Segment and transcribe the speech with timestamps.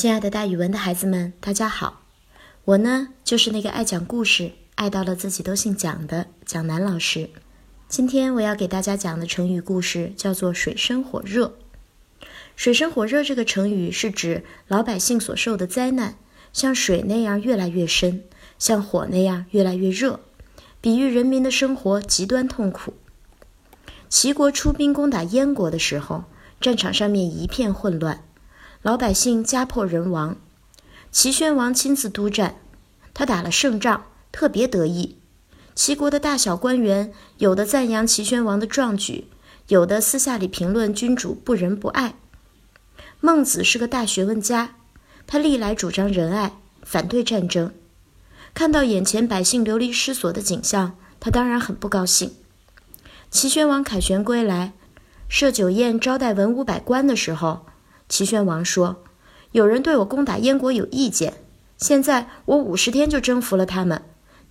[0.00, 2.02] 亲爱的，大语文的孩子们，大家好！
[2.64, 7.30] 我呢，就是那个爱讲故事、爱到了自己都姓蒋的蒋楠老师。
[7.88, 11.58] 今天我要给大家讲的成语故事叫做“水深火热”。
[12.54, 16.14] 水深火热这个成语是指老百姓所受的灾难，
[16.52, 18.22] 像水那样越来越深，
[18.56, 20.20] 像火那样越来越热，
[20.80, 22.94] 比喻人民的生活极端痛苦。
[24.08, 26.22] 齐国出兵攻打燕国的时候，
[26.60, 28.22] 战场上面一片混乱。
[28.82, 30.36] 老百姓家破人亡，
[31.10, 32.60] 齐宣王亲自督战，
[33.12, 35.18] 他打了胜仗，特别得意。
[35.74, 39.26] 齐国的大小官员有的赞扬齐宣王的壮举，
[39.66, 42.14] 有的私下里评论君主不仁不爱。
[43.20, 44.76] 孟子是个大学问家，
[45.26, 47.74] 他历来主张仁爱，反对战争。
[48.54, 52.32] 看到眼前百姓流离失所的景象，他当然很不高兴。
[53.28, 54.72] 齐宣王凯旋归来，
[55.28, 57.66] 设酒宴招待文武百官的时候。
[58.08, 59.02] 齐宣王说
[59.52, 61.34] ：“有人对我攻打燕国有意见，
[61.76, 64.02] 现在我五十天就征服了他们，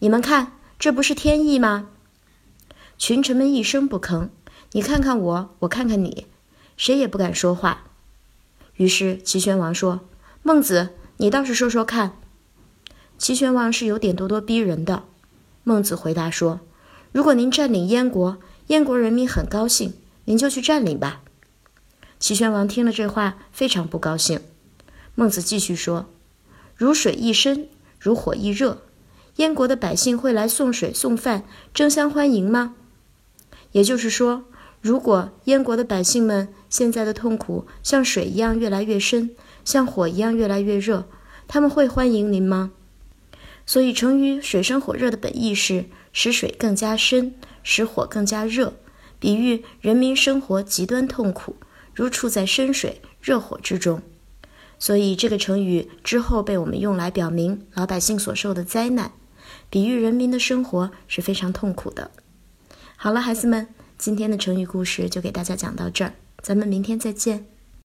[0.00, 1.88] 你们看，这不是天意吗？”
[2.98, 4.28] 群臣们一声不吭，
[4.72, 6.26] 你看看我，我看看你，
[6.76, 7.84] 谁也不敢说话。
[8.76, 10.00] 于是齐宣王说
[10.42, 12.12] ：“孟子，你倒是说说看。”
[13.18, 15.04] 齐宣王是有点咄咄逼人的。
[15.64, 16.60] 孟子回答说
[17.12, 18.36] ：“如果您占领燕国，
[18.68, 19.94] 燕国人民很高兴，
[20.26, 21.22] 您就去占领吧。”
[22.18, 24.40] 齐宣王听了这话，非常不高兴。
[25.14, 26.06] 孟子继续说
[26.74, 27.68] ：“如水亦深，
[28.00, 28.82] 如火亦热，
[29.36, 32.74] 燕国的百姓会来送水送饭，争相欢迎吗？
[33.72, 34.44] 也就是说，
[34.80, 41.06] 如果燕国的百姓们现在的痛苦像水一样越来越深，像火一样越来越热，
[41.46, 42.72] 他们会欢迎您吗？
[43.66, 48.72] 所以，成语‘水深火热’的本意是使水更加深，使火更加热，
[49.18, 51.56] 比喻人民生活极端痛苦。”
[51.96, 54.02] 如处在深水热火之中，
[54.78, 59.12] 所以这个成语之后被我们用来表明老百姓所受的灾难，
[59.70, 62.10] 比喻人民的生活是非常痛苦的。
[62.96, 66.12] 好了，孩子们，今天的成语故事就给大家讲到这儿，
[66.42, 67.46] 咱们明天再见。